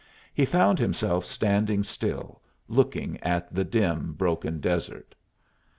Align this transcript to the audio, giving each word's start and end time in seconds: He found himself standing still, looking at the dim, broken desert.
He 0.33 0.45
found 0.45 0.79
himself 0.79 1.25
standing 1.25 1.83
still, 1.83 2.41
looking 2.67 3.21
at 3.21 3.53
the 3.53 3.63
dim, 3.63 4.13
broken 4.13 4.59
desert. 4.59 5.13